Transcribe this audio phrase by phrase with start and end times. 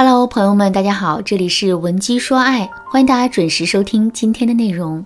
[0.00, 5.04] Hello，朋友们，大家好，这里是文姬说爱，欢迎大家准时收听今天的内容。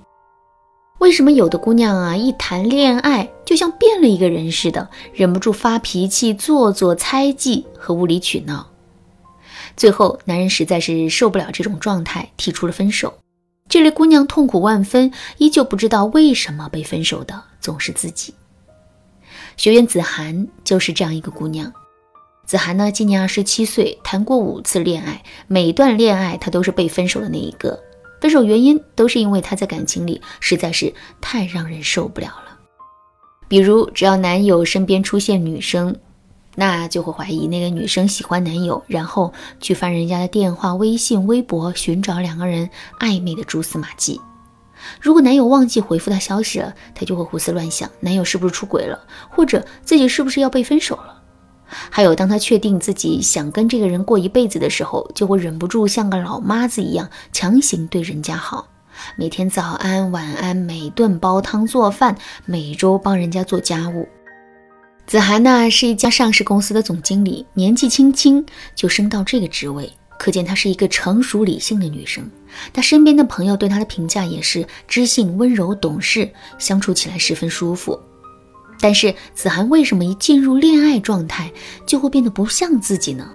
[0.99, 8.67] 为什么有的姑娘啊，一谈恋爱就像变了一个人似的，忍不住发脾气、做作、猜忌和无理取闹？
[9.79, 13.15] 最后，男人实在是受不了这种状态，提出了分手。
[13.71, 18.35] 这类姑娘痛苦万分，依旧不知道为什么被分手的总是自己。
[19.57, 21.73] 学员子涵就是这样一个姑娘。
[22.45, 27.81] 子涵呢，今年二十七岁，谈过五次恋爱，每段恋爱她都是被分手的那一个。
[28.21, 32.59] 分手原因都是因为她在感情里实在是太让人受不了了。
[33.49, 35.97] 比如，只要男友身边出现女生，
[36.57, 44.21] 那就会怀疑那个女生喜欢男友，然后去翻人家的电话、微信、微博，寻找两个人暧昧的蛛丝马迹。
[45.01, 48.99] 如果男友忘记回复她消息了，她就会胡思乱想，男友是不是出轨了，
[49.31, 51.22] 或者自己是不是要被分手了。
[51.91, 58.69] 还有，当他确定自己想跟这个人过一辈子的时候，就会忍不住像个老妈子一样强行对人家好，
[59.17, 64.09] 每天早安晚安，每顿煲汤做饭，每周帮人家做家务。
[65.07, 72.31] 子涵呢，是一家上市公司的总经理，年纪轻轻就升到这个职位，可见她是一个成熟理性的女生。
[72.73, 77.99] 她身边的朋友对她的评价也是知性、温柔、懂事，相处起来十分舒服。
[78.83, 81.53] 但是子涵为什么一进入恋爱状态
[81.87, 83.31] 就会变得不像自己呢？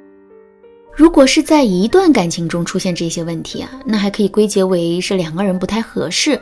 [0.93, 6.41] 如果是在一段感情中出现这些问题啊，那还可以归结为是两个人不太合适。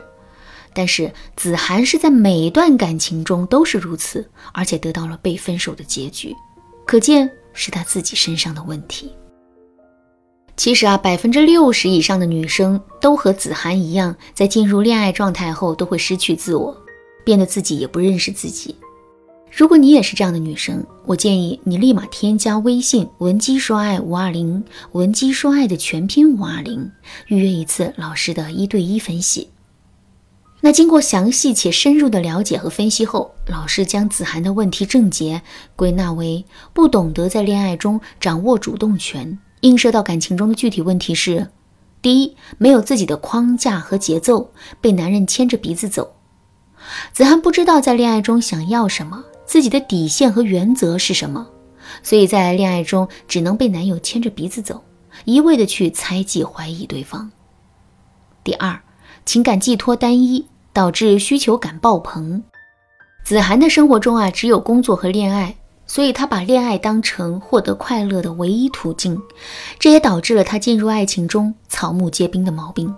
[0.74, 6.34] 但是子涵是在每一段感情中都是如此，而且得到了被分手的结局，
[6.84, 9.12] 可见是他自己身上的问题。
[10.56, 16.76] 其实啊，百分之六十以上的女生都和子涵一样，在进入恋爱状态后都会失去自我，
[17.24, 18.74] 变得自己也不认识自己。
[19.50, 26.90] 如果你也是这样的女生，我建议你立马添加微信文姬说爱五二零，文姬说爱的全拼五二零，
[27.28, 29.48] 预约一次老师的一对一分析。
[30.60, 35.40] 那经过详细且深入的了解和分析后，老师将子涵的问题症结
[35.74, 36.44] 归纳为
[36.74, 39.38] 不懂得在恋爱中掌握主动权。
[39.60, 41.48] 映射到感情中的具体问题是：
[42.02, 44.50] 第一，没有自己的框架和节奏，
[44.80, 46.16] 被男人牵着鼻子走。
[47.12, 49.24] 子涵不知道在恋爱中想要什么。
[49.46, 51.46] 自己的底线和原则是什么？
[52.02, 54.82] 所以在恋爱中只能被男友牵着鼻子走，
[55.24, 57.30] 一味的去猜忌、怀疑对方。
[58.42, 58.80] 第二，
[59.24, 62.42] 情感寄托单一，导致需求感爆棚。
[63.24, 69.20] 子涵的生活中啊，只有工作和恋爱，所以她把恋爱当成获得快乐的唯一途径，
[69.78, 72.92] 这也导致了她进入爱情中草木皆兵的毛病。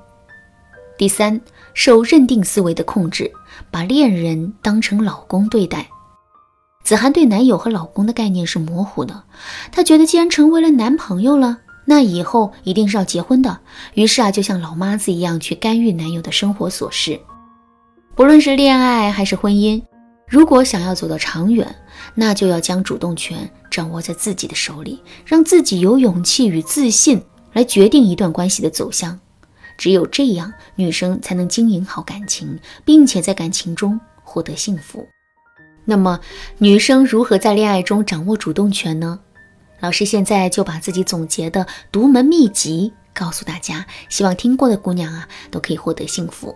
[0.96, 1.40] 第三，
[1.74, 3.30] 受认定思维的控制，
[3.70, 5.88] 把恋人当成老公对待。
[6.88, 9.24] 子涵对男友和老公的概念是模糊的，
[9.70, 13.58] 她觉得既然成为了男朋友了，那以后一定是要结婚的。
[13.92, 17.20] 于是啊，就像老妈子一样去干预男友的生活琐事。
[18.14, 19.82] 不论是恋爱还是婚姻，
[20.26, 21.76] 如果想要走得长远，
[22.14, 27.22] 那就要将主动权掌握在自己的手里，让自己有勇气与自信
[27.52, 29.20] 来决定一段关系的走向。
[29.76, 35.06] 只有这样，女生才能经营好感情，并且在感情中获得幸福。
[35.90, 36.20] 那么，
[36.58, 39.20] 女生如何在恋爱中掌握主动权呢？
[39.80, 46.54] 老师现在就把自己总结的独门秘籍告诉大家，希望听过的姑娘啊都可以获得幸福。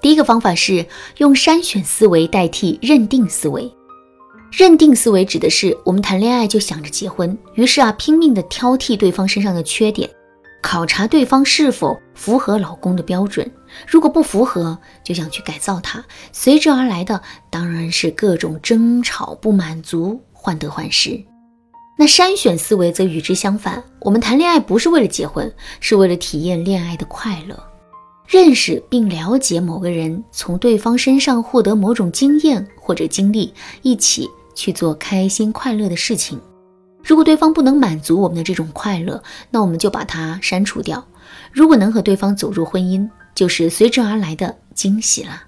[0.00, 0.84] 第一个方法是
[1.18, 3.72] 用筛选思维代替认定思维。
[4.50, 10.10] 认定思维指的是我们谈恋爱就想着结婚，于是啊拼命的挑剔对方身上的缺点。
[10.62, 13.50] 考察对方是否符合老公的标准，
[13.86, 16.02] 如果不符合，就想去改造他。
[16.30, 21.22] 随之而来的当然是各种争吵、不满足、患得患失。
[21.98, 27.60] 那筛选思维则与之相反，我们谈恋爱不是为了结婚，是为了体验恋爱的快乐，
[28.26, 33.52] 认识并了解某个人，从对方身上获得某种经验或者经历，
[33.82, 36.40] 一起去做开心快乐的事情。
[37.04, 41.04] 如果对方不能满足我们的这种快乐，那我们就把它删除掉。
[41.52, 45.44] 如果能和对方走入婚姻，就是随之而来的惊喜了。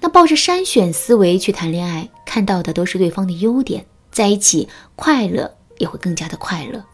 [0.00, 6.84] 那抱着筛选思维去谈恋爱，看到的都是对方的优点，在一起快乐也会更加的快乐。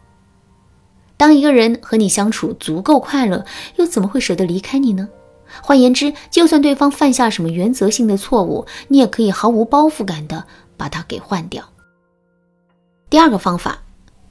[1.17, 3.45] 当一个人和你相处足够快乐，
[3.77, 5.07] 又怎么会舍得离开你呢？
[5.61, 10.45] 换言之，就算对方犯下什么原则性的错误，你也可以毫无包袱感的
[10.75, 11.69] 把他给换掉。
[13.15, 13.81] 第二个方法，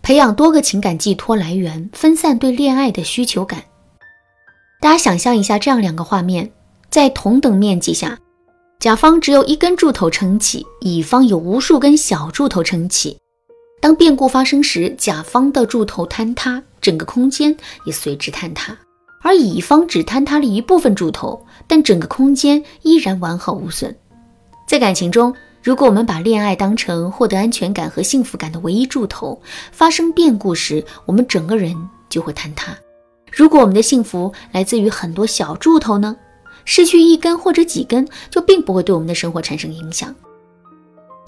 [0.02, 3.64] 培养多个情感寄托来源，分散对恋爱的需求感。
[4.78, 6.52] 大家想象一下，这样两个画面，
[6.90, 8.18] 在同等面积下，
[8.78, 13.16] 甲方只有一根柱头撑起，乙方有无数根小柱头撑起。
[13.80, 18.74] 当变故发生时，甲方的柱头坍塌，整个空间也随之坍塌；
[19.22, 23.96] 而乙方只坍塌了一部分柱头，但整个空间依然完好无损。
[24.68, 29.40] 在感情中，如果我们把恋爱当成获得安全感和幸福感的唯一柱头，
[29.72, 31.74] 发生变故时，我们整个人
[32.10, 32.76] 就会坍塌。
[33.32, 36.14] 如果我们的幸福来自于很多小柱头呢？
[36.66, 40.14] 失去一根或者几根，就并不会对我们的生活产生影响。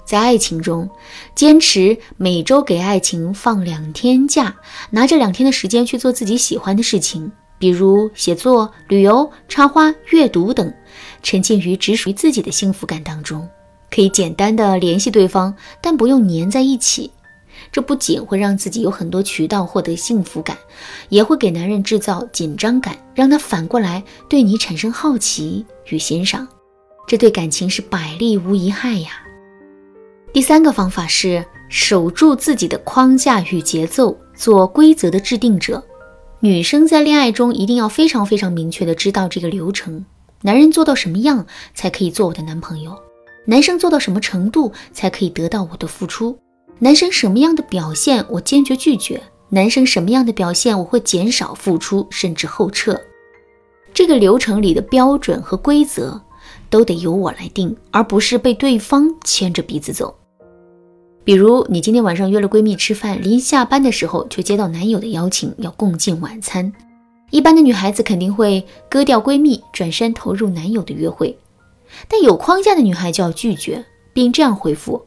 [0.05, 0.87] 在爱情中，
[1.33, 4.55] 坚持每周给爱情放两天假，
[4.91, 10.71] 拿这两天的时间去做自己喜欢的事情，比如写作、旅游、插花、阅读等，
[11.23, 13.47] 沉浸于只属于自己的幸福感当中。
[13.89, 17.11] 可以简单的联系对方，但不用黏在一起。
[17.71, 20.57] 这不仅会让自己有很多渠道获得幸福感，
[21.09, 26.47] 也会给男人制造紧张感，让他反过来对你产生好奇与欣赏。
[27.07, 29.09] 这对感情是百利无一害呀。
[30.33, 35.83] 第三个方法是守住自己的框架与节奏，做规则的制定者。
[36.39, 40.05] 女生在恋爱中一定要非常非常明确的知道这个流程：
[40.41, 42.95] 男人做到什么样才可以做我的男朋友？
[43.49, 46.37] 男生做到什么程度才可以得到我的付出？
[46.79, 49.23] 男生什么样的表现我坚决拒绝？
[49.47, 52.99] 男生什么样的表现我会减少付出甚至后撤？
[53.93, 56.21] 这个流程里的标准和规则
[56.69, 60.13] 都得由我来定，而不是被对方牵着鼻子走。
[61.23, 66.69] 比如你今天晚上约了闺蜜吃饭，临下班的时候却接到男友的邀请要共进晚餐，
[67.31, 71.37] 一般的女孩子肯定会割掉闺蜜，转身投入男友的约会。
[72.07, 75.05] 但有框架的女孩就要拒绝，并这样回复：“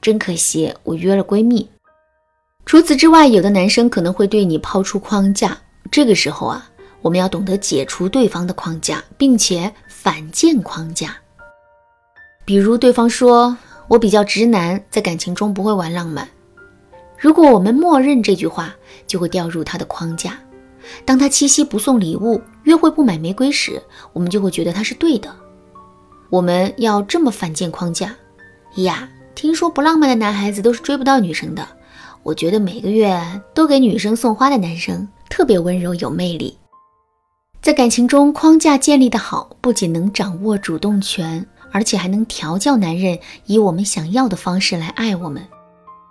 [0.00, 1.68] 真可惜，我约了闺蜜。”
[2.66, 5.56] 除此之外，有的男生可能会对你抛出框架，
[5.90, 6.68] 这个时候啊，
[7.00, 11.16] 我们要懂得解除对方的框架，并且反建框架。
[12.44, 13.56] 比如对方说
[13.88, 16.28] ：“我比较直男，在感情中不会玩浪漫。”
[17.18, 18.74] 如果我们默认这句话，
[19.06, 20.38] 就会掉入他的框架。
[21.04, 23.82] 当他七夕不送礼物，约会不买玫瑰时，
[24.12, 25.34] 我们就会觉得他是对的。
[26.30, 28.14] 我们要这么反建框架
[28.76, 29.08] 呀？
[29.34, 31.66] 听说不浪漫的男孩子都是追不到女生的。
[32.22, 33.20] 我觉得每个月
[33.54, 36.58] 都给女生送花的男生特别温柔有魅力。
[37.60, 45.46] 在感情中，框架建立的好，不仅能掌握主动权，而且还能调教男人以我们想要的方式来爱我们。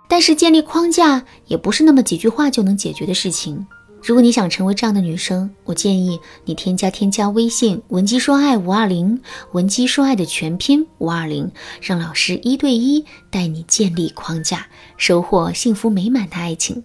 [0.08, 3.66] 但是建立框架也不是那么几句话就能解决的事情。
[4.02, 9.20] 如果你想成为这样的女生，我建议你添加添加微信文姬说爱五二零，
[9.52, 11.50] 文姬说爱的全拼五二零，
[11.80, 14.66] 让老师一对一带你建立框架，
[14.96, 16.84] 收获幸福美满的爱情。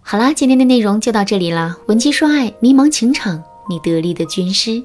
[0.00, 1.76] 好啦，今天的内容就到这里啦。
[1.86, 4.82] 文姬说爱，迷茫情场，你得力的军师。